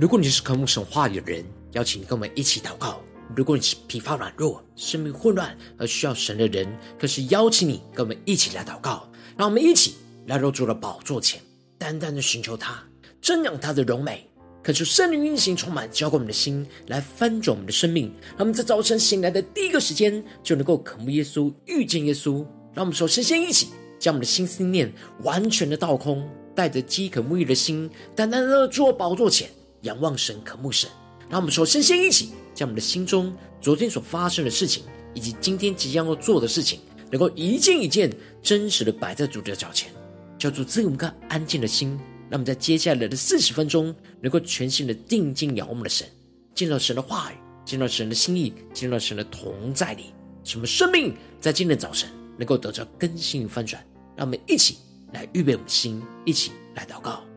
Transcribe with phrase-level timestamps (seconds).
[0.00, 3.02] 如果你是渴慕神话语的人，邀请你跟我们一起祷告；
[3.36, 6.66] 如果你是疲乏软弱、生命混乱而需要神的人，
[6.98, 9.06] 更是邀请你跟我们一起来祷告。
[9.36, 9.96] 让我们一起
[10.26, 11.38] 来到主的宝座前，
[11.76, 12.82] 单单的寻求他，
[13.20, 14.26] 瞻仰他的荣美，
[14.62, 18.10] 恳求圣灵运行充满，浇灌我们的心，来翻转我们的生命。
[18.30, 22.36] 让我们在早晨醒来的第一个时间，就能够渴慕耶稣、遇见耶稣。
[22.72, 24.90] 让我们首先先一起将我们的心思念
[25.24, 29.50] 完全的倒空，带着饥渴沐浴的心，单单的坐宝座前。
[29.82, 30.88] 仰望神，渴慕神，
[31.28, 34.84] 让我们首先先一起将我们的心中昨天所发生的事情，
[35.14, 38.10] 以及今天即将要做的事情，能够一件一件
[38.42, 39.90] 真实的摆在主的脚前，
[40.38, 41.90] 叫主赐我们个安静的心，
[42.28, 46.06] 让我们在接下来的四十分钟，能够全心的定睛仰望我们的神，
[46.54, 50.06] 见到神的话语，见到神的心意，见到神的同在里，
[50.44, 53.84] 使我们生命在今天早晨能够得到更新与翻转。
[54.16, 54.76] 让我们一起
[55.14, 57.29] 来预备我们的心，一起来祷告。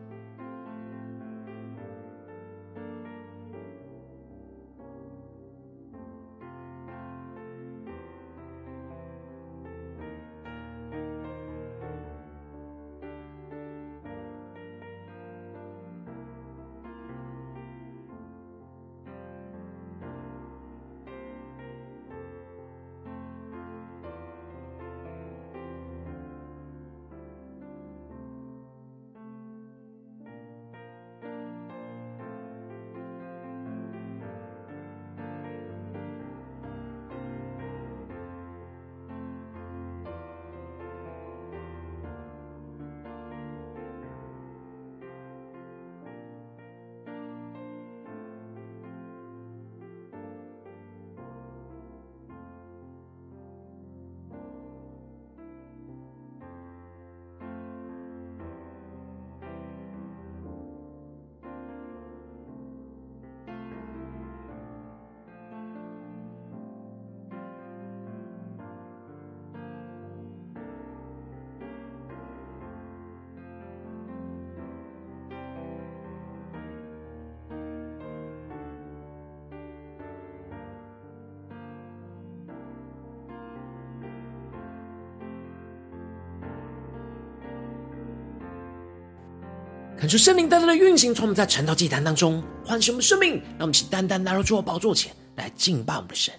[89.96, 96.34] 恳求圣灵单单的运行，从我们在晨祷祭坛当中唤醒我们生命，让我们请单单来到主的宝座前来敬拜我们的神。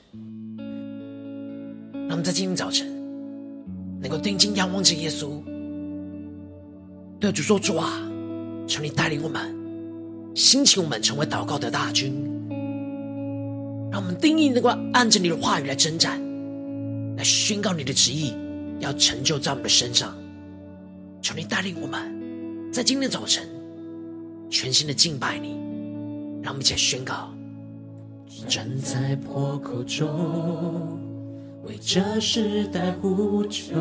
[1.94, 2.88] 让我们在今天早晨
[4.00, 5.42] 能够定睛仰望着耶稣，
[7.20, 8.00] 对主说：“主啊，
[8.68, 9.56] 求你带领我们，
[10.36, 12.14] 兴起我们成为祷告的大军，
[13.90, 16.22] 让我们定意能够按着你的话语来征战，
[17.18, 18.34] 来宣告你的旨意，
[18.80, 20.14] 要成就在我们的身上。
[21.22, 22.15] 求你带领我们，
[22.76, 23.48] 在今天早晨。”
[24.52, 25.58] 全心的敬拜你，
[26.44, 27.30] 让我们一起来宣告。
[28.50, 31.00] 站在破口中，
[31.64, 33.76] 为这时代呼求，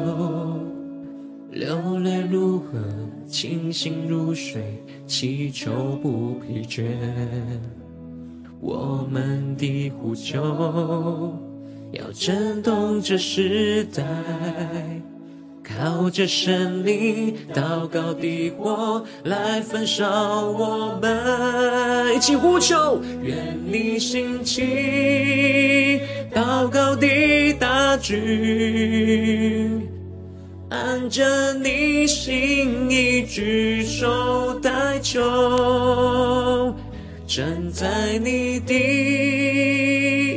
[1.51, 2.81] 流泪如何，
[3.27, 6.85] 清醒如水，祈求不疲倦。
[8.61, 11.37] 我们的呼求，
[11.91, 14.05] 要震动这时代。
[15.65, 20.07] 靠着神灵祷告的火来焚烧
[20.51, 26.03] 我们，一起呼求，愿你兴起
[26.35, 27.07] 祷告的
[27.55, 29.89] 大军，
[30.69, 36.75] 按着你心意举手代求，
[37.27, 38.75] 站在你的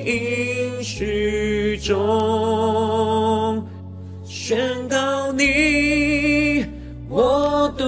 [0.05, 2.96] 应许中。
[4.47, 6.63] 宣告你，
[7.09, 7.83] 我独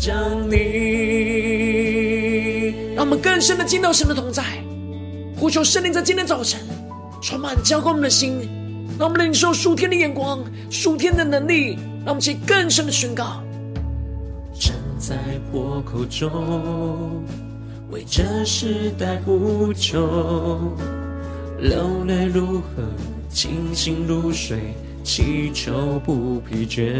[0.00, 0.54] 将你。
[2.94, 4.42] 让我们更深的进到神的同在，
[5.36, 6.58] 呼求圣灵在今天早晨
[7.20, 8.40] 充满浇灌我们的心，
[8.98, 11.74] 让我们领受属天的眼光、属天的能力，
[12.06, 13.42] 让我们去更深的宣告。
[14.58, 15.14] 站在
[15.52, 17.22] 破口中，
[17.90, 20.58] 为这时代呼求，
[21.60, 22.82] 流泪如河，
[23.28, 24.72] 清醒如水。
[25.08, 26.92] 祈求不疲倦，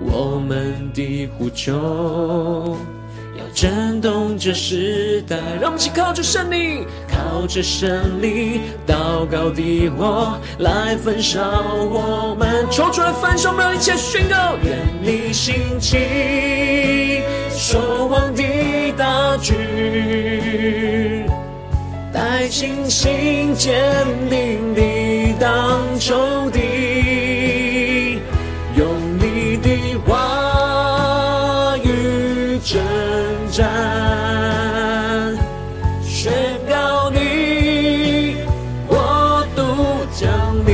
[0.00, 2.76] 我们的呼求
[3.38, 5.36] 要震动这时代。
[5.60, 11.40] 让我们一起靠着胜利，靠着胜利，祷告的火来焚烧
[11.72, 12.66] 我们。
[12.72, 14.56] 抽出来焚烧我们，一切宣告。
[14.64, 18.42] 愿你心起，守望的
[18.98, 19.54] 大军，
[22.12, 23.80] 带信心坚
[24.28, 24.91] 定的。
[25.42, 26.60] 当仇敌
[28.76, 28.86] 用
[29.18, 32.80] 你的话语征
[33.50, 33.68] 战，
[36.00, 36.32] 宣
[36.68, 38.36] 告你，
[38.86, 40.72] 我独降临。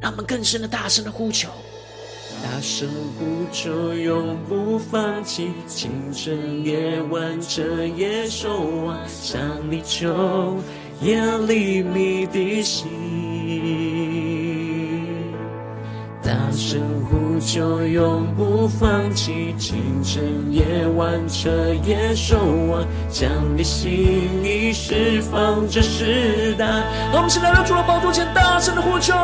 [0.00, 1.50] 让我们更深的大声的呼求。
[2.42, 2.88] 大声
[3.18, 5.50] 呼求，永不放弃。
[5.66, 7.62] 清晨、夜晚、彻
[7.96, 9.40] 夜守望，向
[9.70, 10.56] 你求，
[11.00, 12.88] 夜里觅的心。
[16.22, 19.54] 大声呼求，永不放弃。
[19.58, 21.50] 清晨、夜晚，彻
[21.86, 22.38] 夜守
[22.70, 23.90] 望，将你心
[24.42, 26.66] 意释放这世代。
[27.12, 29.14] 让我们先来到主的宝座前，大声的呼求，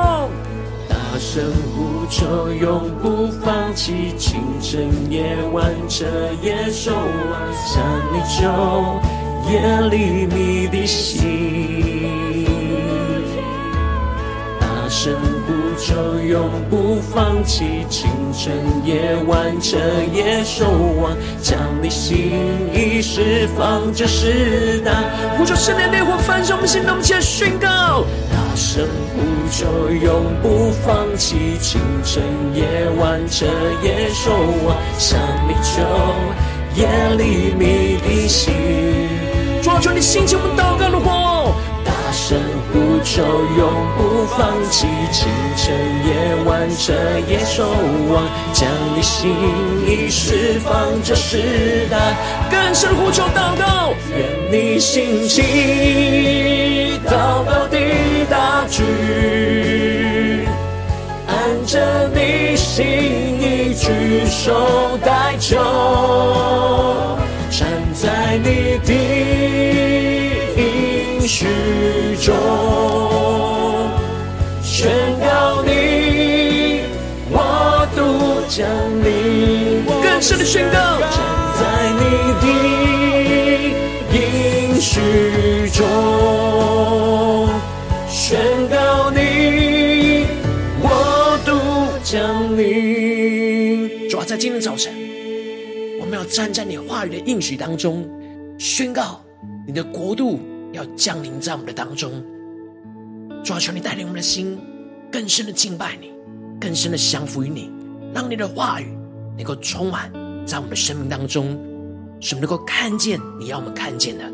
[0.88, 4.14] 大声呼就，永不放弃。
[4.17, 6.05] 清晨、夜晚，彻
[6.43, 7.00] 夜守望，
[7.55, 7.82] 向
[8.12, 8.43] 你求，
[9.50, 12.47] 夜里觅的心。
[14.58, 15.12] 大声
[15.87, 17.87] 呼求，永不放弃。
[17.88, 18.53] 清晨、
[18.85, 19.77] 夜晚，彻
[20.12, 20.67] 夜守
[21.00, 22.33] 望，将你心
[22.75, 24.93] 意释放这世代。
[25.38, 28.05] 呼求圣灵烈火焚烧我们心，让我们起来宣告。
[28.33, 28.85] 大声
[29.15, 31.56] 呼求，永不放弃。
[31.61, 32.21] 清晨、
[32.53, 32.67] 夜
[32.99, 33.47] 晚，彻
[33.85, 34.33] 夜守
[34.67, 35.83] 望，向你求，
[36.75, 38.53] 夜里觅的心。
[39.62, 41.15] 抓住，你心情我们祷告的火。
[42.06, 42.41] 大声
[42.73, 43.69] 呼求，永
[43.99, 44.87] 不放弃。
[45.11, 45.75] 清晨、
[46.06, 46.93] 夜晚，彻
[47.29, 47.64] 夜守
[48.08, 48.23] 望，
[48.53, 49.35] 将你心
[49.85, 51.99] 意释放这时代。
[52.49, 57.76] 更深呼求祷告，愿你兴起，祷告的
[58.31, 60.47] 大军，
[61.26, 65.59] 按着你心意举手代求，
[67.50, 69.45] 站在你的。
[71.38, 71.44] 许
[72.23, 72.35] 中
[74.62, 74.88] 宣
[75.21, 76.81] 告你，
[77.31, 78.67] 我独将
[79.05, 81.11] 你更深的宣告，站
[81.59, 82.00] 在你
[82.41, 82.47] 的
[84.15, 85.85] 应许中
[88.09, 88.41] 宣
[88.71, 90.25] 告你，
[90.81, 91.53] 我独
[92.03, 94.09] 将你。
[94.09, 94.91] 主要在今天早晨，
[96.00, 98.09] 我们要站在你话语的应许当中，
[98.59, 99.21] 宣告
[99.67, 100.41] 你的国度。
[100.76, 102.23] 要降临在我们的当中，
[103.43, 104.58] 主啊，求你带领我们的心
[105.11, 106.12] 更深的敬拜你，
[106.61, 107.70] 更深的降服于你，
[108.14, 108.94] 让你的话语
[109.37, 110.12] 能够充满
[110.46, 111.58] 在我们的生命当中，
[112.20, 114.31] 使我们能够看见你要我们看见的，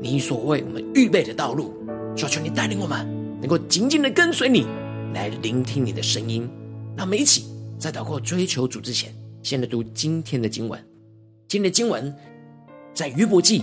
[0.00, 1.74] 你所为我们预备的道路。
[2.16, 3.06] 主啊，求你带领我们
[3.38, 4.66] 能够紧紧的跟随你，
[5.12, 6.48] 来聆听你的声音。
[6.96, 7.44] 让我们一起
[7.78, 10.82] 在祷告追求主之前，先来读今天的经文。
[11.48, 12.14] 今天的经文
[12.94, 13.62] 在约伯记。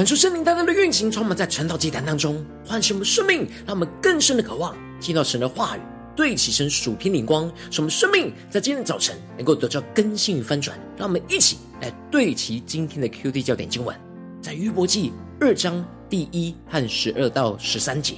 [0.00, 5.80] 感受圣灵当中的运行，充满在晨祷祭坛当中，唤醒我们生命，让我们更深的渴望听到神的话语，
[6.16, 10.74] 对齐神属天灵光，使我们生命在今天早晨能够得到更新与翻转。
[10.96, 13.94] 让我们一起来对齐今天的 QD 焦点经文，
[14.40, 18.14] 在约伯记二章第一和十二到十三节，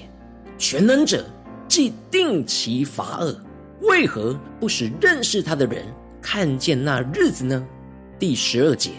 [0.56, 1.26] 全能者
[1.66, 3.36] 既定其罚恶，
[3.80, 5.84] 为何不使认识他的人
[6.20, 7.66] 看见那日子呢？
[8.20, 8.92] 第十二节，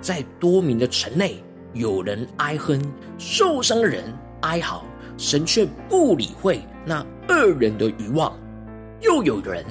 [0.00, 1.36] 在多民的城内，
[1.74, 2.80] 有人哀哼，
[3.18, 4.04] 受伤的人
[4.42, 4.84] 哀嚎，
[5.18, 8.32] 神却不理会那恶人的欲望；
[9.00, 9.64] 又有人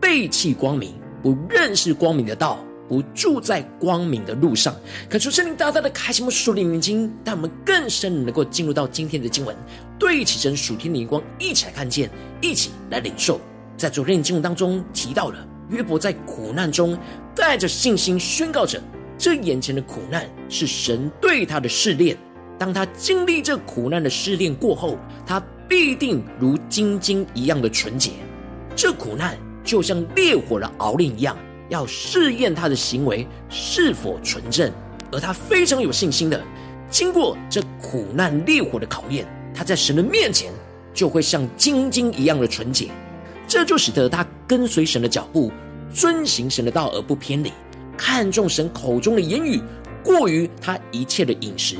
[0.00, 4.74] 背弃光明，不认识光明的道，不住在光明的路上。
[5.10, 9.54] 恳求圣灵大大的开启我们属灵眼睛，让我们更深能够进入到今天的经文，
[9.98, 12.08] 对齐神属天的灵光，一起来看见，
[12.40, 13.38] 一起来领受。
[13.76, 15.46] 在昨天的经文当中提到了。
[15.70, 16.98] 约伯在苦难中
[17.32, 18.82] 带着信心宣告着：
[19.20, 22.16] 这眼前的苦难是神对他的试炼。
[22.58, 24.96] 当他经历这苦难的试炼过后，
[25.26, 28.12] 他必定如金晶一样的纯洁。
[28.74, 31.36] 这苦难就像烈火的熬炼一样，
[31.68, 34.72] 要试验他的行为是否纯正。
[35.12, 36.42] 而他非常有信心的，
[36.88, 40.50] 经过这苦难烈火的考验，他在神的面前
[40.94, 42.88] 就会像金晶一样的纯洁。
[43.46, 45.52] 这就使得他跟随神的脚步，
[45.92, 47.52] 遵行神的道而不偏离，
[48.02, 49.60] 看重神口中的言语，
[50.02, 51.76] 过于他一切的饮食。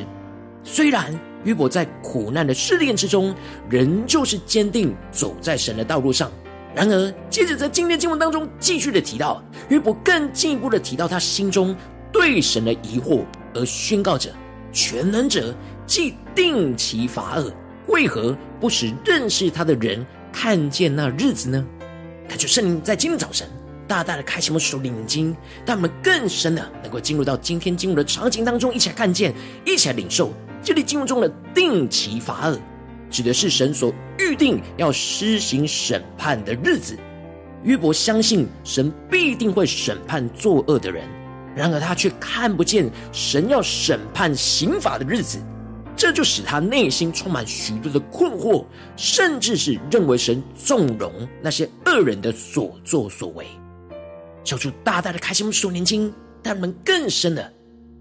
[0.62, 3.34] 虽然约伯在苦难的试炼之中，
[3.70, 6.30] 仍旧是坚定走在神的道路上。
[6.74, 11.74] 然而，接着在今天经文当中继续的提到，约伯更进一步的提到他心中
[12.12, 13.24] 对神的疑惑，
[13.54, 14.30] 而宣告着：
[14.70, 15.54] 全能者
[15.86, 17.50] 既定其罚恶，
[17.86, 20.06] 为何不使认识他的人？
[20.30, 21.66] 看见那日子呢？
[22.28, 23.48] 感谢圣灵在今天早晨
[23.90, 29.34] 大大的开启我们属灵眼睛，让我们更深的能够进入到今天经文的场景当中，一起来看见，
[29.66, 30.32] 一起来领受。
[30.62, 32.60] 这里经文中的定其罚恶，
[33.10, 36.96] 指的是神所预定要施行审判的日子。
[37.64, 41.02] 约伯相信神必定会审判作恶的人，
[41.56, 45.40] 然而他却看不见神要审判刑罚的日子。
[45.96, 48.64] 这就使他内心充满许多的困惑，
[48.96, 53.44] 甚至是认为神纵容那些恶人的所作所为。
[54.44, 57.52] 求主大大的开心我们属灵睛，让我们更深的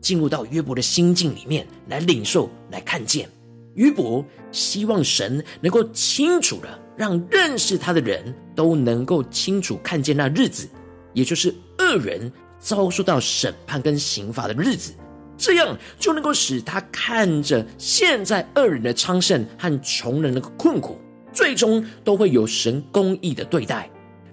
[0.01, 3.29] 进入到约伯的心境里面来领受、来看见。
[3.75, 6.67] 约伯希望神能够清楚的
[6.98, 10.67] 让认识他的人都能够清楚看见那日子，
[11.13, 14.93] 也就是恶人遭受到审判跟刑罚的日子。
[15.38, 21.00] 这样就能够使他看着现在恶人的昌盛和穷人的困苦，
[21.31, 23.89] 最终都会有神公义的对待。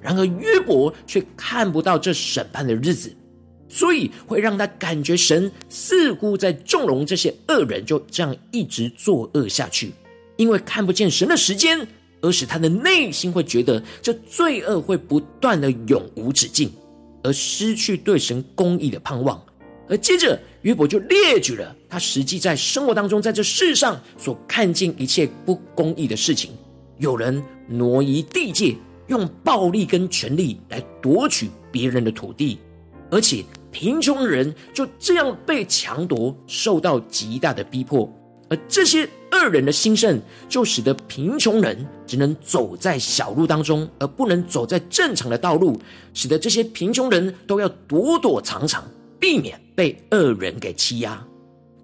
[0.07, 3.13] 然而约伯却看不到这审判的日子，
[3.69, 9.91] 所以会让他感觉神似乎在纵容这些恶人就这样一直作恶下去，
[10.37, 11.85] 因为看不见神的时间，
[12.21, 16.71] 而使他的内心会觉得这罪恶会不断的永无止境，
[17.25, 19.43] 而失去对神公义的盼望。
[19.89, 26.53] 而接着，约伯就列举了他实际在生活当中，在这世上所看见一切不公义的事情：
[26.99, 28.77] 有人挪移地界，
[29.09, 32.59] 用暴力跟权力来夺取别人的土地，
[33.11, 38.11] 而且贫穷人就这样被强夺，受到极大的逼迫。
[38.49, 45.81] 而这些恶人的兴盛，就使得贫穷人只能走在小路当中，而不能走在正常的道路，
[46.15, 48.85] 使得这些贫穷人都要躲躲藏藏。
[49.19, 51.27] 避免被恶人给欺压，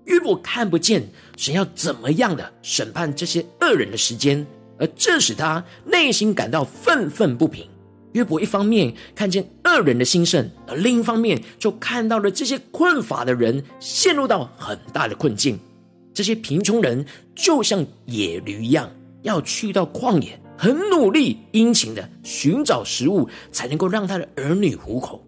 [0.04, 1.02] 约伯看不见
[1.38, 4.46] 神要怎么样的审判这些恶人的时间，
[4.82, 7.64] 而这使他内心感到愤愤不平。
[8.14, 15.56] 约伯一方面看见恶人的兴盛，而另一方面就看到了这些困乏的人陷入到很大的困境。
[16.12, 18.90] 这些贫穷人就像野驴一样，
[19.22, 25.24] 要去到旷野，很努力殷勤的寻找食物，才能够让他的儿女糊口。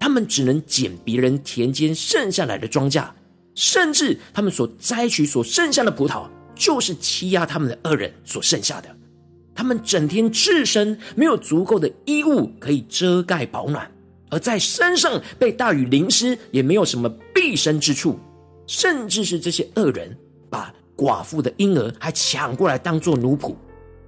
[0.00, 3.06] 他们只能捡别人田间剩下来的庄稼，
[3.54, 8.88] 甚至他们所摘取所剩下的葡萄，就是欺压他们的恶人所剩下的。
[9.54, 13.90] 他们整天赤身，没有足够的衣物可以遮盖保暖，
[14.30, 18.18] 而在山上被大雨淋湿，也没有什么避身之处。
[18.66, 20.14] 甚至是这些恶人，
[20.50, 23.54] 把寡妇的婴儿还抢过来当做奴仆，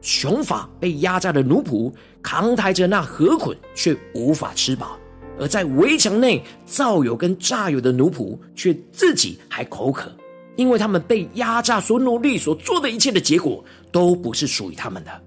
[0.02, 4.98] 穷乏被压榨的奴仆，扛抬着那禾捆，却无法吃饱。
[5.38, 10.12] 而在围墙内造有跟榨有的奴仆，却自己还口渴，
[10.58, 15.22] 因为他们被压榨所努力所做的一切的结果，都不是属于他们的。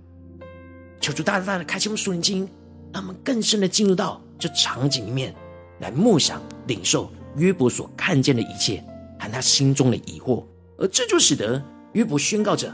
[0.99, 2.45] 求主大大的开启我们属灵经，
[2.91, 5.33] 让我们更深的进入到这场景里面，
[5.79, 8.83] 来默想领受约伯所看见的一切
[9.17, 10.43] 和他心中的疑惑，
[10.77, 12.69] 而这就使得约伯宣告着，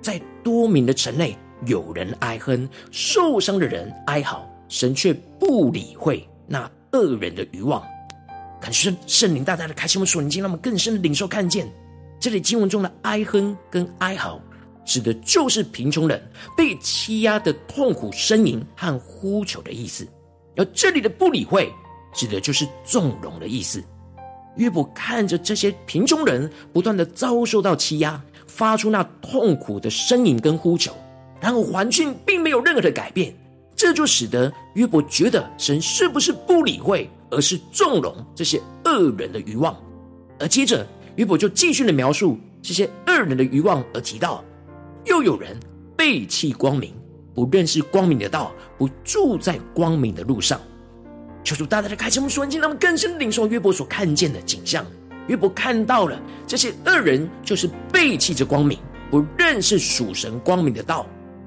[0.00, 1.36] 在多民的城内
[1.66, 7.82] 有人哀哼，受伤的人哀嚎，神却不理会那恶人的欲望。
[8.60, 11.68] 感谢圣灵大大的开启我们属灵经，让我们更深的领受看见
[12.18, 14.40] 这里经文中的哀哼跟哀嚎，
[14.84, 16.20] 指的就是贫穷人
[16.56, 20.06] 被欺压的痛苦呻吟和呼求的意思。
[20.56, 21.72] 而这里的不理会，
[22.14, 23.82] 指的就是纵容的意思。
[24.56, 30.92] 约伯看着这些贫穷人不断的遭受到欺压，发出那痛苦的呻吟跟呼求，
[31.40, 33.36] 然而环境并没有任何的改变，
[33.76, 39.76] 这就使得约伯觉得神是不是不理会，而是纵容这些恶人的欲望。
[40.38, 44.44] 而接着约伯就继续的描述这些恶人的欲望，而提到
[45.04, 45.56] 又有人
[45.96, 46.92] 背弃光明，
[47.34, 50.60] 不认识光明的道，不住在光明的路上。
[51.42, 54.84] 求主大大的开启我们属灵眼，让我们更深领受约伯所看见的景象。
[55.28, 58.78] 约伯看到了这些恶人，就是背弃着光明，
[59.10, 61.06] 不认识属神光明的道，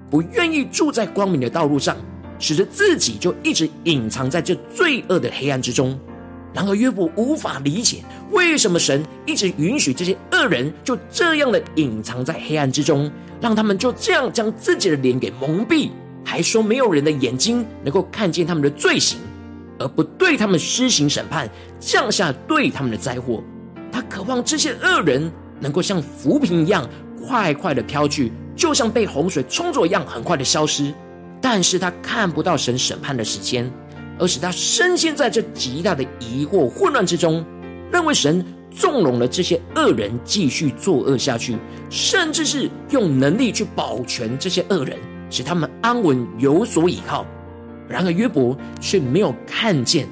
[0.10, 1.96] 不愿意住在光明的道路上，
[2.40, 6.00] 使得自己就一直隐藏在这罪恶的黑暗之中。
[6.54, 15.92] 然而约伯无法理解，为什么神一直允许这些恶人就这样的隐藏在黑暗之中，让他们就这样将自己的脸给蒙蔽，
[16.26, 19.20] 还说没有人的眼睛能够看见他们的罪行。
[19.82, 23.42] 而不对他们施行审判，降下对他们的灾祸。
[23.92, 26.86] 他渴望这些恶人能够像浮萍一样
[27.26, 30.94] 快快的飘去，就像被洪水冲走一样，很快的消失。
[31.40, 33.72] 但是他看不到神审判的时间，
[34.20, 37.44] 而使他深陷在这极大的疑惑混乱之中，
[37.92, 41.58] 认为神纵容了这些恶人继续作恶下去，
[41.90, 44.98] 甚至是用能力去保全这些恶人，
[45.30, 47.26] 使他们安稳有所依靠。
[47.88, 50.08] 然而约伯却没有看见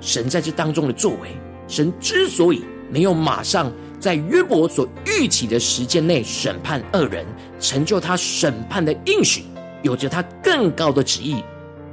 [0.00, 1.30] 神在这当中的作为。
[1.66, 7.24] 神之所以没有马上在约伯所预期的时间内审判恶人，
[7.58, 9.42] 成就他审判的应许，
[9.82, 11.42] 有着他更高的旨意。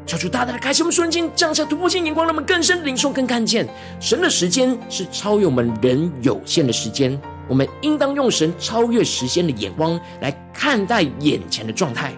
[0.06, 3.68] 求主大大的开启我们瞬间，降下突破性眼光，让我们更深领受、更看见
[4.00, 7.20] 神的时间是超越我们人有限的时间。
[7.48, 12.14] 我们应当用神超越时间的眼光来看待眼前的状态。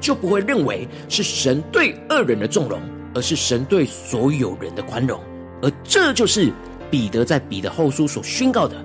[0.00, 2.80] 就不会认为是神对恶人的纵容，
[3.14, 5.20] 而是神对所有人的宽容。
[5.60, 6.50] 而这就是
[6.90, 8.82] 彼得在彼得后书所宣告的：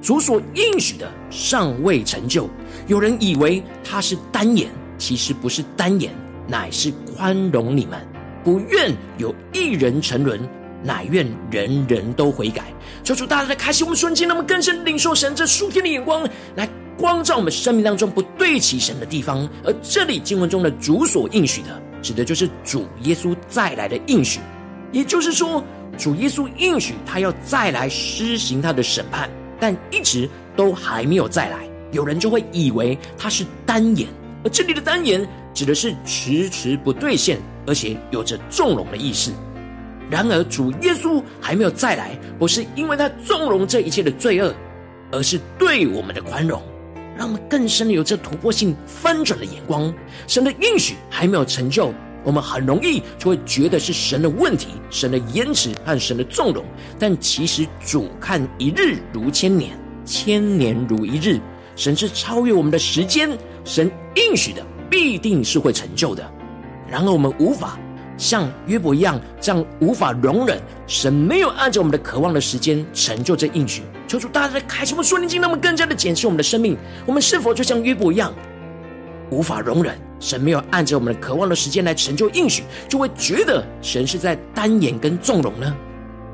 [0.00, 2.48] 主所应许的尚未成就。
[2.86, 6.12] 有人以为他是单眼，其实不是单眼，
[6.46, 8.00] 乃是宽容你们，
[8.42, 10.40] 不愿有一人沉沦，
[10.82, 12.64] 乃愿人人都悔改。
[13.02, 16.68] 求主大大的开启我们瞬间，那么更深领受神这数天的眼光来。
[16.96, 24.38] 光照我们生命当中不对齐神的地方，而这里经文中的主所应许的，指的就是主耶稣再来的应许。
[24.92, 25.60] 也就是说，
[25.98, 29.28] 主耶稣应许他要再来施行他的审判，
[29.58, 31.68] 但一直都还没有再来。
[31.90, 34.08] 有人就会以为他是单言，
[34.44, 39.32] 而这里的单言指的是迟迟不兑现，而且有着纵容的意思。
[40.10, 44.52] 然而，主耶稣还没有再来，不是因为他纵容这一切的罪恶，
[45.10, 46.60] 而是对我们的宽容。
[47.16, 49.94] 让我们更深的有着突破性翻转的眼光。
[50.26, 56.64] 神的应许还没有成就，我们很容易就会觉得是神的问题、神的延迟和神的纵容。
[56.98, 61.40] 但其实主看一日如千年，千年如一日。
[61.76, 63.30] 神是超越我们的时间，
[63.64, 64.64] 神应许的
[64.94, 66.24] 必定是会成就的。
[66.88, 67.76] 然而我们无法。
[68.16, 73.82] 像约伯一样，这样无法容忍神没有按照我们的渴望的时间成就这应许。
[74.06, 76.76] 求主大大开启我们属灵经，让我们更加的检视我们的生命。
[77.06, 78.32] 我们是否就像约伯一样，
[79.32, 85.76] 无法容忍神没有按着我们的渴望的时间来成就应许，就会觉得神是在单眼跟纵容呢？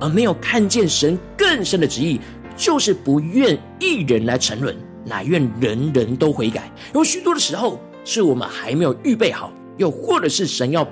[0.01, 2.20] 而没有看见神更深的旨意，
[2.59, 6.70] 就是不愿一人来沉沦，乃愿人人都悔改。
[6.92, 7.81] 有许多的时候，
[8.12, 10.85] 是我们还没有预备好，又或者是神要。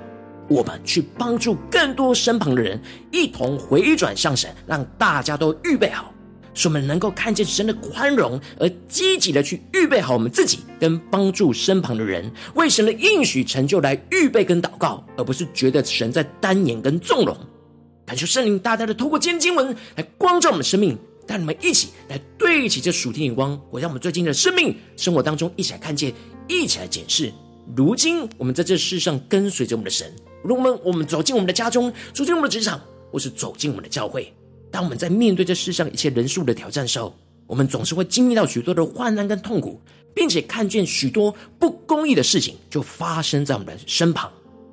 [0.47, 6.13] 我们去帮助更多身旁的人，一同回转向神，让大家都预备好，
[6.53, 17.37] 使我们能够看见神的宽容，而积极的去预备好我们自己，跟帮助身旁的人，为神的应许成就来预备跟祷告，而不是觉得神在单眼跟纵容。
[18.05, 26.11] 感谢圣灵大大的透过今天经文来光照我们生命，带你们一起来对齐这属天眼光，回到我们最近的生命生活当中，一起来看见，
[26.49, 27.31] 一起来检视。
[27.75, 30.11] 如今我们在这世上跟随着我们的神。
[30.43, 32.81] 如果我们我们走进我们的家中，走进我们的职场，
[33.11, 34.33] 或是走进我们的教会，
[34.71, 39.79] 当我们在面对这世上一切人数的挑战时候，我们总是会经历到许多的患难跟痛苦，
[40.15, 44.31] 并且看见许多不公义的事情就发生在我们的身旁。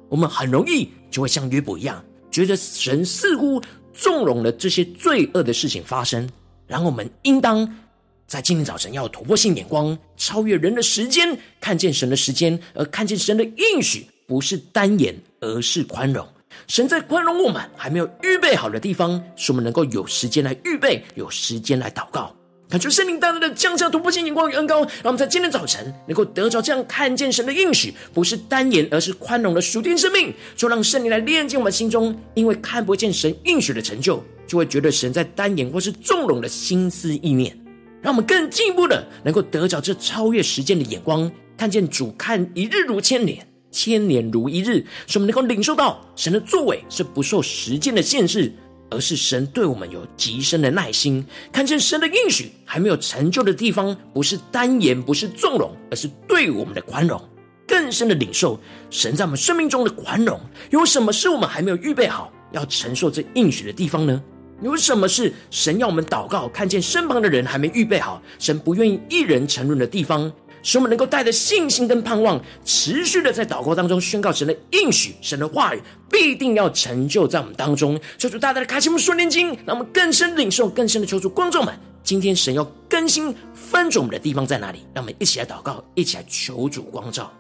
[0.09, 3.61] 我们很容易就会像约伯一样，觉得神似乎
[3.93, 6.29] 纵容了这些罪恶的事情发生。
[6.67, 7.69] 然后我们应当
[8.27, 16.27] 在今天早晨要突破性眼光，超越人的时间，看见神的时间，而看见神的应许，不是单眼，而是宽容。
[16.67, 22.35] 神在宽容我们还没有预备好的地方，使我们能够有时间来预备，有时间来祷告。
[22.69, 30.35] 感谢圣灵大大的降下突破性眼光与恩膏，让我们在今天早晨能够得着这样看见神的应许，不是单眼，而是宽容的属天生命。
[30.57, 37.57] 就让圣灵来炼净我们心中，因为看不见神应许的成就，就会觉得神在单眼或是纵容的心思意念。
[38.07, 48.53] 让我们更进一步的能够得着这超越时间的眼光，看见主看一日如千年，千年如一日，使我们能够领受到神的作为是不受时间的限制。
[48.91, 57.21] 而是神对我们有极深的耐心，看见神的应许还没有成就的地方，不是单言，不是纵容，而是对我们的宽容，
[57.67, 58.57] 更深的领受
[58.89, 60.41] 神在我们生命中的宽容。
[60.71, 64.23] 有什么是我们还没有预备好要承受这应许的地方呢？
[64.63, 70.33] 有什么是神要我们祷告，看见身旁的人还没预备好，神不愿意一人沉沦的地方？
[70.63, 78.01] 使我们能够带着信心跟盼望，持续的在祷告当中宣告神的应许，神的话语必定要成就在我们当中。
[78.19, 84.81] 求主大大的开启我们顺念经，让我们更深领受，更深的求主观众们，今天神要更新翻转我们的地方在哪里？
[84.93, 87.31] 让我们一起来祷告，一起来求主光照。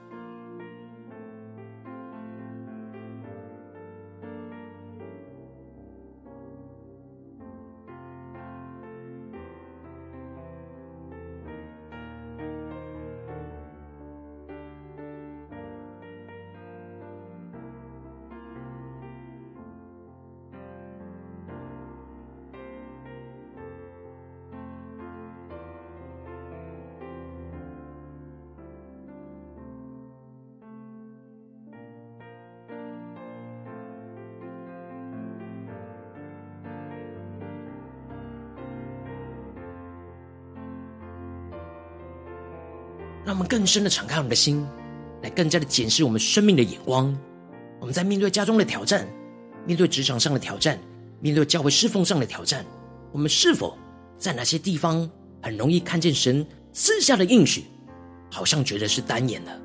[43.26, 44.64] 让我们更深的敞开我们的心，
[45.20, 47.12] 来更加的检视我们生命的眼光。
[47.80, 49.04] 我们在面对家中的挑战，
[49.66, 50.78] 面对职场上的挑战，
[51.18, 52.64] 面对教会侍奉上的挑战，
[53.10, 53.76] 我们是否
[54.16, 55.10] 在哪些地方
[55.42, 57.64] 很容易看见神赐下的应许，
[58.30, 59.60] 好像觉得是单眼的，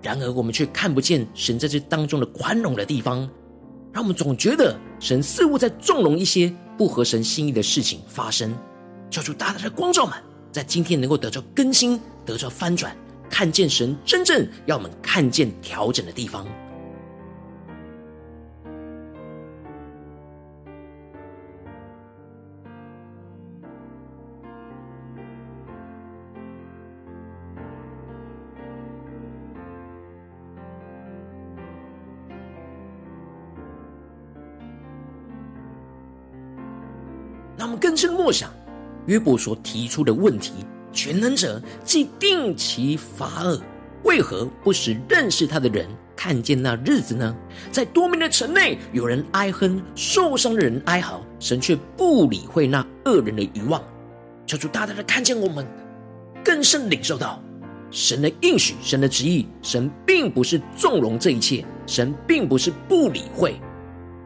[0.00, 3.28] 然而我们却看不见神在这当中的宽容的地方，
[3.92, 8.56] 让我们总觉得神似乎在纵容一些不合神心意的事情发生。
[9.10, 10.14] 求主大大的光照们，
[10.52, 12.00] 在今天能够得到更新。
[12.24, 12.96] 得着翻转，
[13.30, 16.46] 看见神真正要我们看见调整的地方。
[37.56, 38.50] 那我们更深默想
[39.06, 40.52] 约伯所提出的问题。
[40.94, 43.60] 全能者既定其罚恶，
[44.04, 47.36] 为何不使认识他的人看见那日子呢？
[47.72, 53.82] 在多民的城内，有人哀哼，受伤的人哀嚎，神却不理会那恶人的愚妄。
[54.46, 55.66] 求主大大的看见我们，
[56.44, 57.42] 更深领受到
[57.90, 59.46] 神的应许、神的旨意。
[59.60, 63.60] 神并不是纵容这一切，神并不是不理会，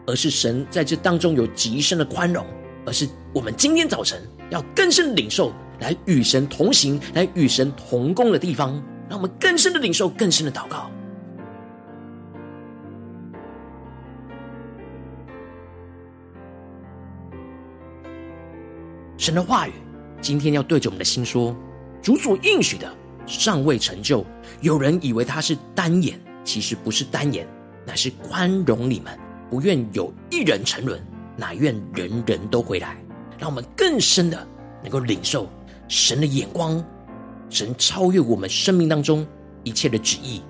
[0.06, 2.44] 而是神在这当中有极深的宽容。
[2.86, 5.52] 而是我们今天早晨要更深领受。
[5.80, 10.90] 来与神同行，来与神同工的地方，让我们更深的领受，更深的祷告。
[19.16, 19.72] 神的话语
[20.20, 21.54] 今天要对着我们的心说：
[22.00, 22.90] 主所应许的
[23.26, 24.24] 尚未成就，
[24.60, 27.46] 有人以为他是单眼，其实不是单眼，
[27.84, 29.18] 乃是宽容你们，
[29.50, 31.00] 不愿有一人沉沦，
[31.36, 32.96] 乃愿人人都回来。
[33.38, 34.46] 让我们更深的
[34.82, 35.48] 能够领受。
[35.88, 36.84] 神的眼光，
[37.50, 39.26] 神超越我们生命当中
[39.64, 40.42] 一切的旨意。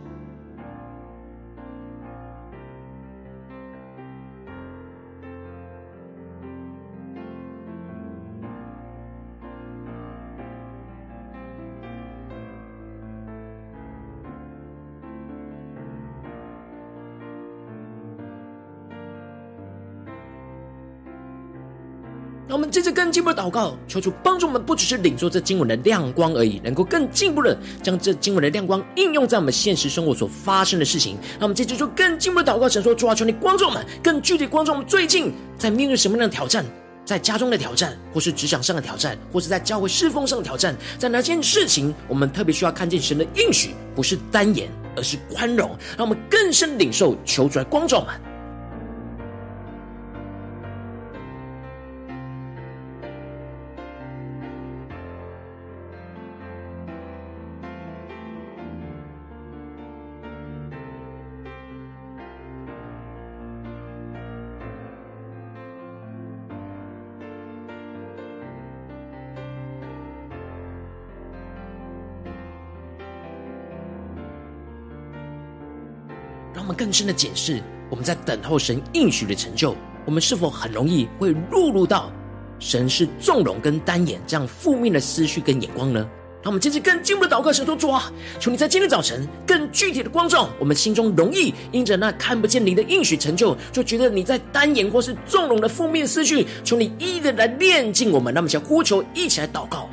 [22.68, 31.16] 们接着更进步的祷告，求主帮助我们，不只是领受这经文的亮光而已，能够更进一步的将这经文的亮光应用在我们现实生活所发生的事情。
[31.38, 36.62] 那我们接着就更进步的祷告，神说：主啊，求你光照我们，更具体光照我们最近在面对什么样的挑战，
[37.06, 48.27] 在家中的挑战，或是职场上的挑战，或是在教会侍奉上的挑战，在哪件事情我们特别需要看见神的应许，不是单言，而是宽容，让我们更深领受，求主来光照我们。
[76.88, 82.10] 更深的检视，我们在等候神应许的成就，我们是否很容易会落入到
[82.58, 86.00] 神是纵容跟单眼这样负面的思绪跟眼光呢？
[86.42, 98.32] 让我们接着更进步的祷告，神说主啊，求你在今天早晨更具体的光照我们心中，容易因着那看不见你的应许成就，就觉得你在单眼或是纵容的负面思绪，求你一一的来炼净我们。
[98.32, 99.90] 那么，想呼求，一起来祷告。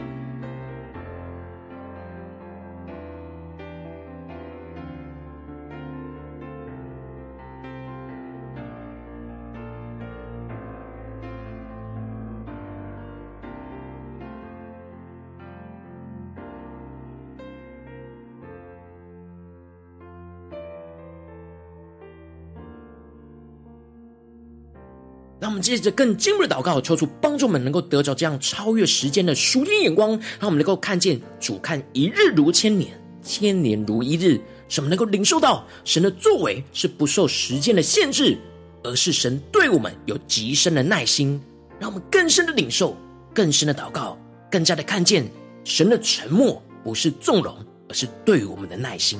[25.39, 34.39] 让我们接着更进一步的祷告，求主帮助我们能够得着这样超越时间的属天眼光，让我们能够看见主看一日如千年，千年如一日。
[34.67, 38.36] 使我们能够领受到神的作为是不受时间的限制，
[38.84, 41.39] 而是神对我们有极深的耐心。
[41.80, 42.98] 让我们更深的领受，
[43.32, 44.17] 更深的祷告，
[44.50, 45.30] 更加的看见
[45.63, 47.56] 神的沉默不是纵容，
[47.88, 49.19] 而是对我们的耐心。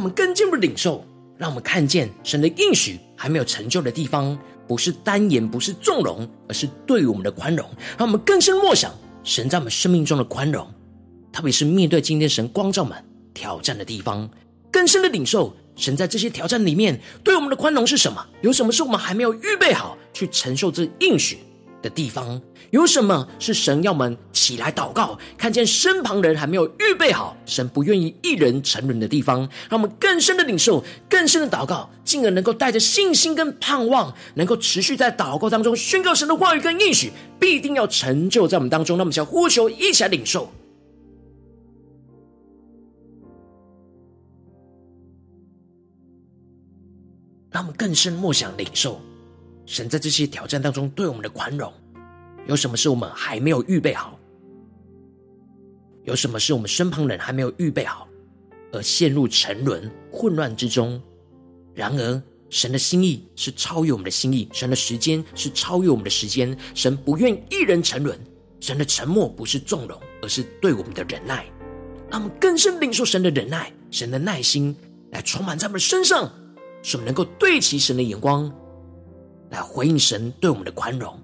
[0.00, 1.04] 我们更进一步领受，
[1.36, 4.36] 让我们看见神的应许还没有成就的地方，
[4.66, 7.68] 不是单言，不是纵容，而是对我们的宽容。
[7.98, 8.90] 让我们更深默想
[9.22, 10.66] 神在我们生命中的宽容，
[11.30, 12.96] 特别是面对今天神光照们
[13.34, 14.26] 挑战的地方，
[14.72, 18.26] 更深的领受神在这些挑战里面对我们的宽容是什么？
[18.40, 21.36] 有什么是我们还没有预备好去承受这应许
[21.82, 22.40] 的地方？
[22.70, 38.96] 有什么是神要我们起来祷告，看见身旁人还没有预备好，神不愿意一人沉沦的地方，让我们更深的领受，更深的祷告，进而能够带着信心跟盼望，能够持续在祷告当中宣告神的话语跟应许，必定要成就在我们当中。
[38.96, 40.48] 那么，想呼求，一起来领受，
[47.50, 49.00] 让我们更深默想领受
[49.70, 51.72] 神在这些挑战当中对我们的宽容。
[52.48, 54.18] 有什么是我们还没有预备好？
[56.02, 58.08] 有什么是我们身旁人还没有预备好，
[58.72, 61.00] 而陷入沉沦混乱之中？
[61.72, 66.56] 然而，神的心意是超越我们的心意，神的时间是超越我们的时间。
[66.74, 68.18] 神不愿一人沉沦，
[68.58, 71.46] 神的沉默不是纵容，而是对我们的忍耐。
[72.10, 74.74] 让我们更深领受神的忍耐，神的耐心
[75.12, 76.28] 来充满在我们身上，
[76.82, 78.52] 使我们能够对齐神的眼光，
[79.50, 81.18] 来回应神对我们的宽容。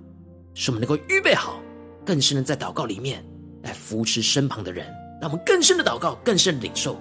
[0.55, 1.61] 使我们能够预备好，
[2.05, 3.23] 更深的在祷告里面
[3.63, 4.87] 来扶持身旁的人，
[5.21, 6.99] 让我们更深的祷告，更深的领受。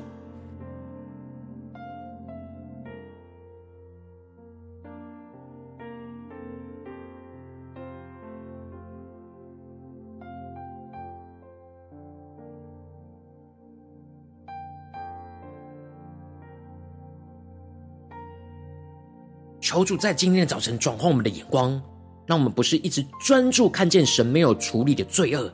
[19.65, 21.81] 求主在今天的早晨转换我们的眼光。
[22.27, 25.51] 让我们不是一直专注看见神没有处理的罪恶，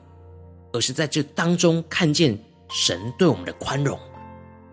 [0.73, 2.37] 而是在这当中看见
[2.69, 3.97] 神对我们的宽容。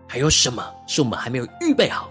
[0.05, 2.09] 还有什么是我们还没有预备好，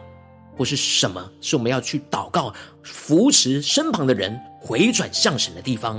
[0.57, 2.51] 或是什么是我们要去祷告
[2.83, 5.97] 扶持身旁的人回转向神的地方？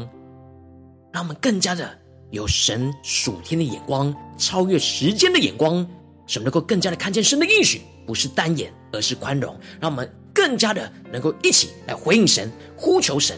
[1.14, 1.96] 让我们更加的
[2.32, 5.88] 有神属天的眼光，超越时间的眼光，
[6.26, 9.56] 使我们能够更加的看见神的应许不是单眼，而是宽容。
[9.80, 13.38] 让我们更加的能够一起来回应神，呼求神。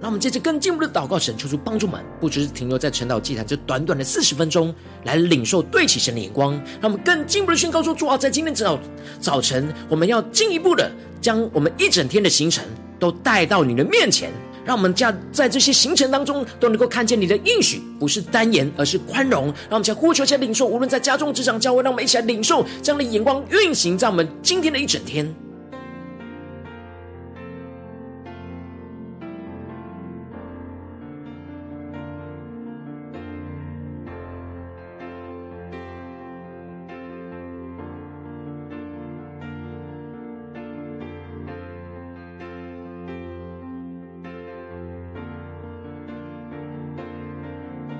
[0.00, 6.54] 让我们接着更进一步的祷告，神求主帮助们，不只是停留在晨祷祭坛这短短的四十分钟，来领受对齐神的眼光。
[6.80, 8.78] 让我们更进一步的宣告说：主啊，在今天早
[9.20, 10.90] 早晨，我们要进一步的
[11.20, 12.64] 将我们一整天的行程
[12.98, 14.32] 都带到你的面前，
[14.68, 19.46] 让我们家在这些行程当中都能够看见你的应许，不是单言，而是宽容。
[19.46, 25.26] 让我们将呼求、将领受，无论在家中、职场、教会，让我们一起来领受这样的眼光运行在我们今天的一整天。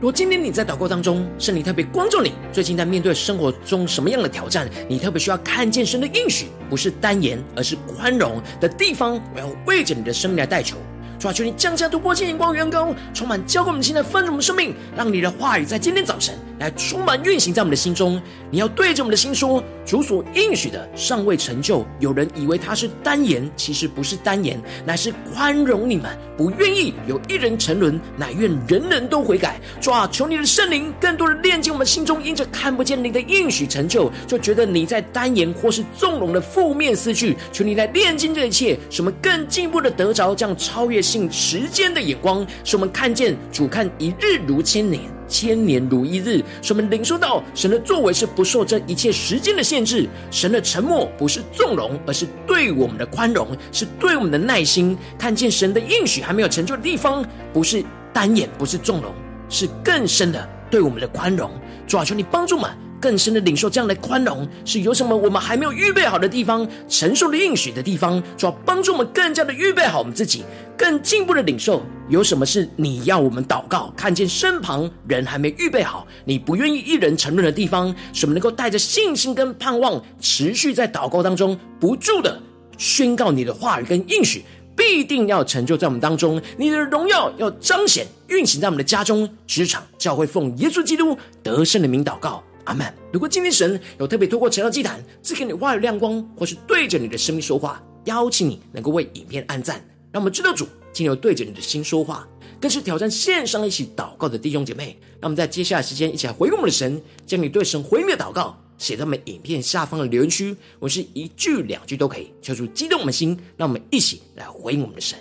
[0.00, 10.76] 如今天你在祷告当中，圣灵特别关注你，最近在面对生活中什么样的挑战，你特别需要看见神的应许，不是单言，而是宽容的地方，我要为着你的生命来代求。
[11.18, 18.20] 抓住，你降下突破性眼光，员工充满浇灌我们现在丰盛的生命，让你的话语在今天早晨来充满运行在我们的心中。
[18.50, 21.84] 你要对着我们的心说：主所应许的尚未成就。
[22.00, 29.60] 有人以为他是单言，其实不是单言，乃是宽容你们，不愿意有一人沉沦，乃愿人人都悔改。
[29.80, 37.36] 主啊，求你的圣灵更多的炼净我们心中，因着看不见你的应许成就，就觉得你在单言或是纵容的负面思绪。
[37.52, 46.42] 求你来炼净这一切，使我们更进一步的得着这样超越性时间的眼光，使我们看见主看一日如千年，千年如一日。
[46.62, 54.96] 使我们领受到神的作为是不受这一切时间的限制，神的沉默不是纵容，而是对我们的宽容，是对我们的耐心。
[55.18, 59.12] 看见神的应许还没有成就的地方，不是单眼，不是纵容，
[59.48, 61.50] 是更深的对我们的宽容。
[61.86, 62.87] 主啊，求你帮助我们。
[63.00, 70.44] 更深的领受这样的宽容，是有什么我们还没有预备好的地方，承受的应许的地方，主要帮助我们更加的预备好我们自己，
[70.76, 82.40] 更进一步的领受有什么是你要我们祷告，看见身旁人还没预备好，你不愿意一人沉沦的地方，什么能够带着信心跟盼望，持续在祷告当中不住的
[82.76, 84.44] 宣告你的话语跟应许，
[84.76, 92.42] 必定要成就在我们当中，你的荣耀要彰显运行在我们的家中、职场、教会，奉耶稣基督得胜的名祷告。
[92.68, 92.86] 阿门。
[93.10, 102.28] 如果今天神有特别透过晨祷祭坛赐给你话语亮光，或是对着你的生命说话，邀请你能够为影片按赞，让我们知道主今天有对着你的心说话，
[102.60, 104.98] 更是挑战线上一起祷告的弟兄姐妹。
[105.20, 115.18] 让我们在接下来时间一起来回应我们的神，将你对神回应的祷告写在我们影片下方的留言区，我是一句两句都可以，敲出激动我们的心，让我们一起来回应我们的神。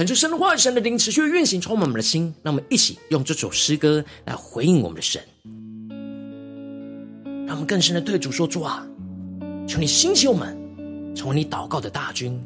[0.00, 2.32] 恳求神的话语、神的灵持续运行，充满我们的心。
[2.42, 5.20] 让我们一起用这首诗歌来回应我们的神，
[7.46, 8.86] 让我们更深的对主说：主啊，
[9.68, 10.56] 求你兴起我们，
[11.14, 12.40] 成为你祷告的大军。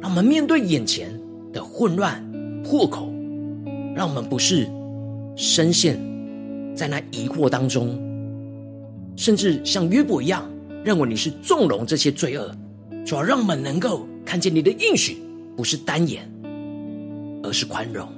[0.00, 1.12] 让我们面对眼前
[1.52, 2.18] 的混乱
[2.62, 3.12] 破口，
[3.94, 4.66] 让我们不是
[5.36, 6.00] 深陷
[6.74, 7.94] 在那疑惑当中，
[9.18, 10.50] 甚至像约伯一样
[10.82, 12.50] 认为你是纵容这些罪恶。
[13.04, 15.18] 主要让我们能够看见你的应许。
[15.56, 16.28] 不是单言，
[17.42, 18.08] 而是宽容。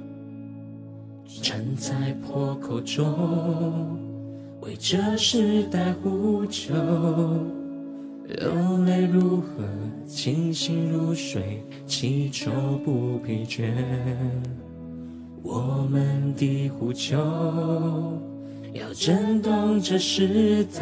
[1.41, 3.97] 站在破口中，
[4.61, 6.73] 为这时代呼求，
[8.27, 9.63] 流泪如何，
[10.07, 12.49] 清醒如水，祈求
[12.83, 13.71] 不疲倦。
[15.43, 17.17] 我们的呼求，
[18.73, 20.81] 要震动这时代。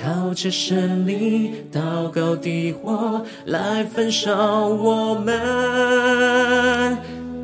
[0.00, 6.98] 靠着神灵祷告的火来焚烧我们，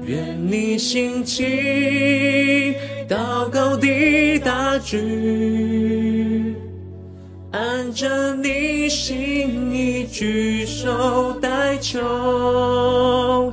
[0.05, 2.74] 愿你兴起
[3.09, 6.57] 祷告的大军，
[7.53, 13.53] 按着你心意举手代求，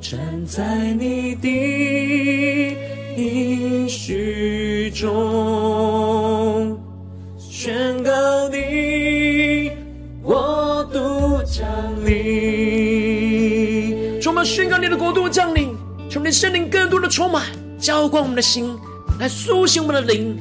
[0.00, 2.76] 站在你的
[3.16, 5.63] 应许中。
[14.44, 15.74] 宣告你的国度降临，
[16.08, 17.44] 求你圣灵更多的充满，
[17.78, 18.76] 浇灌我们的心，
[19.18, 20.38] 来苏醒我们的灵，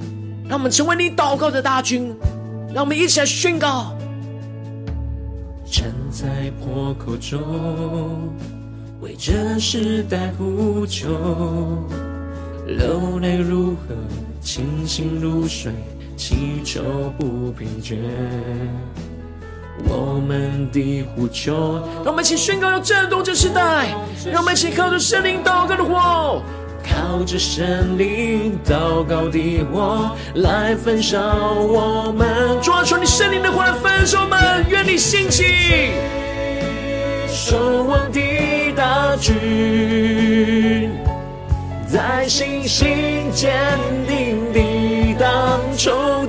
[0.50, 2.14] 让我们成为你祷告的大军。
[2.74, 3.96] 让我们一起来宣告。
[5.64, 8.34] 站在破口中，
[9.00, 11.08] 为这时代呼求，
[12.66, 13.96] 流泪如何，
[14.42, 15.72] 清醒如水，
[16.18, 16.82] 祈求
[17.18, 17.96] 不疲倦。
[19.88, 23.96] 我们的呼求，让我们一起宣告要震动这时代，
[24.32, 26.42] 让我们一起靠着圣灵祷告的火，
[26.84, 30.12] 靠着圣灵祷告的火。
[30.36, 31.20] 来焚烧
[31.54, 32.28] 我们。
[32.62, 35.44] 抓住你圣灵的火来焚烧我们，愿你兴起，
[37.28, 38.22] 守望的
[38.76, 40.92] 大军，
[41.88, 43.52] 在信心坚
[44.08, 46.23] 定的当中。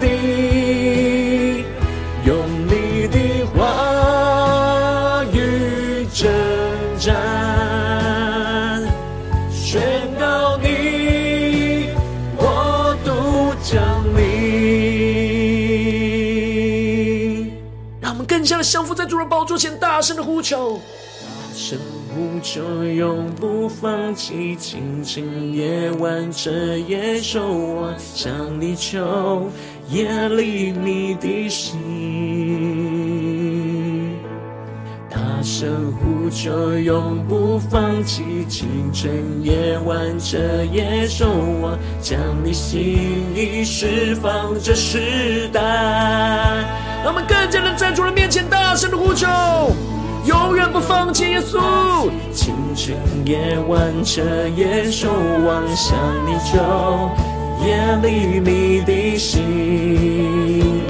[18.65, 20.81] 降服在主的宝座前，大声的呼求。
[21.21, 29.49] 大声呼求，永不放弃，清晨夜晚彻夜守望，向你求，
[29.91, 31.79] 夜里你的心。
[35.09, 39.13] 大声呼求，永不放弃，清晨
[39.43, 40.39] 夜晚彻
[40.73, 41.27] 夜守
[41.63, 42.99] 望，将你心
[43.35, 46.24] 意释放这时代。
[47.05, 49.27] 让我们更加的站出了面前大声的呼求。
[50.25, 52.97] 永远不放弃耶稣，清晨
[53.27, 54.23] 夜晚彻
[54.57, 55.11] 夜守
[55.47, 55.95] 望，向
[56.27, 57.11] 你求，
[57.63, 60.83] 夜里你的心，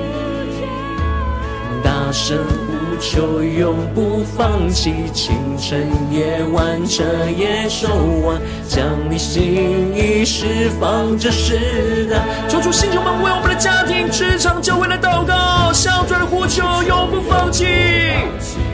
[1.83, 2.64] 大声呼
[3.01, 7.03] 求，永不放弃，清晨夜晚彻
[7.37, 7.89] 夜守
[8.25, 8.39] 望，
[8.69, 17.67] 将你心意释放这是的，求主星球们为我们的家庭、职场、教会来祷告，向主的呼求，永不放弃。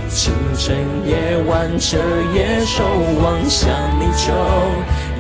[0.09, 1.97] 清晨夜晚彻
[2.35, 2.83] 夜守
[3.23, 4.33] 望，向你求，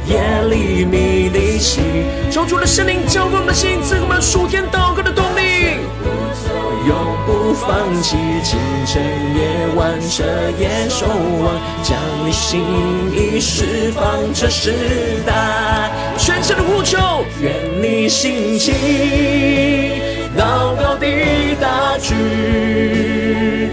[0.07, 1.83] 夜里你的心，
[2.31, 5.77] 求主的圣灵浇灌我们的心，赐给我们数天祷告的动力，
[6.89, 6.97] 永
[7.55, 8.17] 放弃。
[8.43, 9.03] 清晨
[9.35, 10.25] 夜晚彻
[10.59, 11.97] 夜守望，将
[12.27, 12.61] 你心
[13.13, 14.75] 意释放这时
[15.27, 16.99] 代，全身的呼求，
[17.41, 18.73] 愿你兴起，
[20.37, 21.07] 祷告的
[21.61, 23.71] 大军。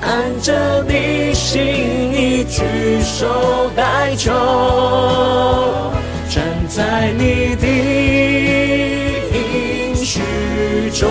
[0.00, 2.62] 按着你心意举
[3.02, 4.30] 手代求，
[6.28, 7.66] 站在你的
[9.32, 10.20] 应许
[10.92, 11.08] 中，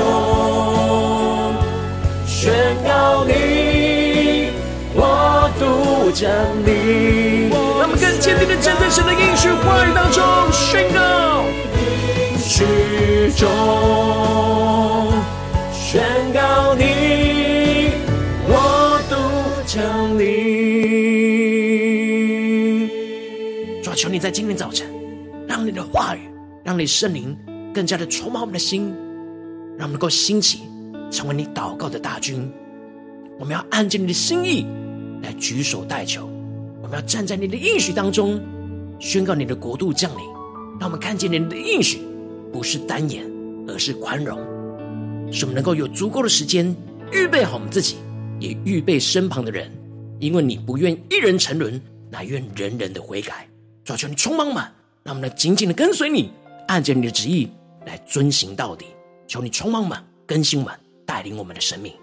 [6.14, 6.30] 度降
[6.66, 7.49] 临。
[7.49, 11.43] 让我们更坚定的站在神的应许话语当中，宣告
[11.74, 12.64] 应许
[13.36, 13.49] 中，
[15.74, 16.03] 宣
[16.34, 16.84] 告你。
[19.66, 20.28] 降临，
[23.82, 24.88] 主啊，求你在今天早晨，
[25.47, 26.20] 让你的话语，
[26.64, 27.36] 让你圣灵
[27.74, 28.93] 更加的充满我们的心，
[29.76, 30.59] 让我们能够兴起，
[31.09, 32.47] 成为你祷告的大军。
[33.39, 34.68] 我们要按着你的心意
[35.24, 36.30] 来举手代求，
[36.82, 38.39] 我们要站在你的应许当中，
[38.99, 40.24] 宣告你的国度降临。
[40.80, 41.99] 让我们看见你的应许
[42.51, 43.26] 不是单言，
[43.67, 44.38] 而是宽容，
[45.32, 46.76] 使我们能够有足够的时间
[47.11, 47.95] 预备好我们自己。
[48.39, 49.71] 也预备身旁的人，
[50.19, 53.47] 因为你不愿一人沉沦，乃愿人人的悔改。
[53.86, 54.69] 主啊，求你充满满，
[55.03, 56.30] 让我们来紧紧的跟随你，
[56.67, 57.49] 按着你的旨意
[57.86, 58.88] 来遵行到底。
[59.26, 61.93] 求你充满满，更新满，带领我们的生命。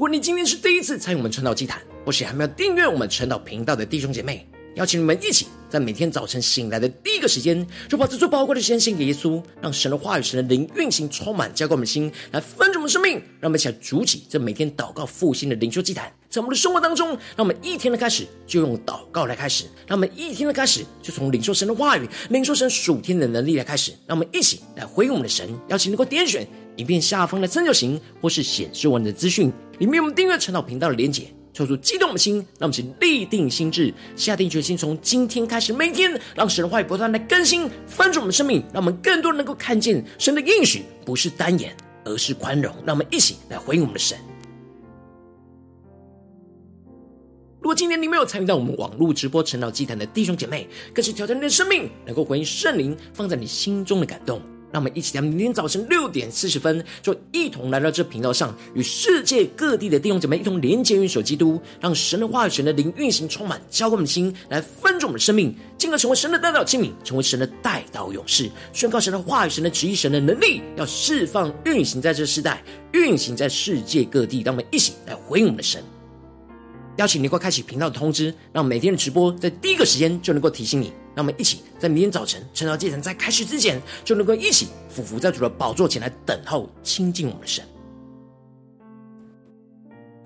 [0.00, 13.16] 如果你今天是第一次参与我们传道祭坛，或是还没有订阅我们传道频道的弟兄姐妹，邀请你们一起，在每天早晨醒来的第一个时间，就把这最宝贵的时间献给耶稣，让神的话语、神的灵运行充满，浇灌我们的心，来分盛我们生命。
[13.40, 23.92] 让我们一起来筑起这每天祷告复兴的灵修祭坛，在我们的生活当中，让我们一天的开始就用祷告来开始，让我们一天的开始就从领受神的话语、领受神属天的能力来开始。
[24.06, 31.24] 让我们一起来回应我们的神，邀请能够点选影片下方的三角形，或是显示完的资讯里面我们订阅传道频道的连结。
[31.52, 42.72] 抽出激动的心，让我们去立定心志，下定决心，从今天开始，每天让神的话语不断来更新、翻转我们生命，让我们更多人能够看见神的应许不是单言，而是宽容。
[42.86, 44.16] 让我们一起来回应我们的神。
[47.60, 54.40] 如果今天你没有参与到我们网络直播晨祷祭坛的弟兄姐妹，更是挑战你的生命，能够回应圣灵放在你心中的感动。
[54.72, 72.62] 让我们一起在明天早晨六点四十分，就一同来到这频道上，与世界各地的弟兄姐妹一同连接、运手基督，让神的话语、神的灵运行充满，浇灌我们的心，来分盛我们的生命，进而成为神的代表器皿，成为神的代道勇士，宣告神的话语、神的旨意、神的能力，要释放、运行在这世代，
[72.92, 74.42] 运行在世界各地。
[74.44, 75.82] 让我们一起来回应我们的神。
[76.96, 80.92] 邀请你快开启频道的通知，让每天的直播在第一个时间就能够提醒你。
[81.14, 87.64] 让我们一起在明天早晨晨祷祭坛在开始之前，就能够一起俯伏在主的宝座前来等候亲近我们的神。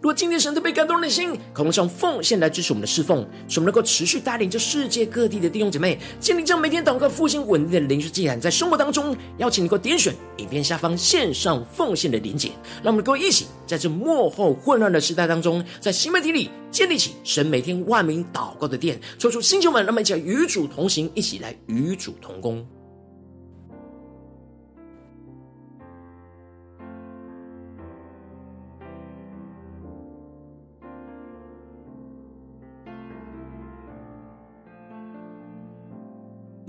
[0.04, 12.50] 如果今天神特别感动你的心，渴望用奉献来支持我们的侍奉，使我们能够持续带领着世界各地的弟兄姐妹，建立这样每天祷告复兴稳定的灵修祭坛，在生活当中，邀请你能够点选影片下方线上奉献的连结，
[12.82, 22.62] 让我们能够一起在这幕后混乱的时代当中，在新媒体里建立起神每天万名祷告的殿，抽出星球们，让我们一起来与主同行，一起来与主同工。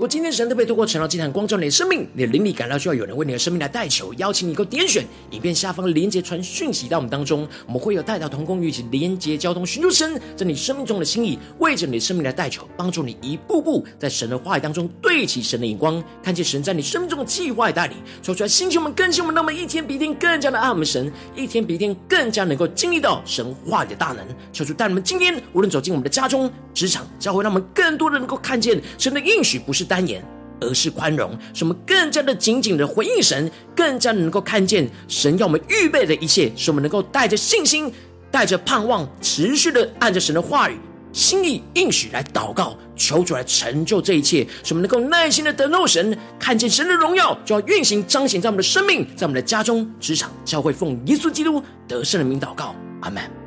[0.07, 24.25] 今天神特别透过晨祷祭坛光照你的生命，你的灵里感到需要有人为你的生命来代求，邀请你能够点选影片下方连结传讯息到我们当中，我们会有代祷同工与其连结交通，寻求神在你生命中的心意，为着你的生命来代求，帮助你一步步在神的话语当中对齐神的眼光，看见神在你生命中的计划带领，说出来，星球们更新我们，让我们一天比一天更加的爱我们神，一天比一天更加能够经历到神话语的大能。
[24.53, 30.21] 求主带你们今天无论走进我们的家中、职场、教会，让我们更多的能够看见神的应许不是单言，
[30.59, 37.89] 而是宽容，使我们更加的紧紧的回应神，更加能够看见神要我们预备的一切，使我们能够带着信心，
[38.29, 40.77] 带着盼望，持续的按着神的话语、
[41.13, 53.44] 心意应许来祷告，求主来成就这一切，使我们能够耐心的等候神，看见神的荣耀就要运行彰显在我们的生命，在我们的家中、职场、教会，奉耶稣基督得胜的名祷告，阿门。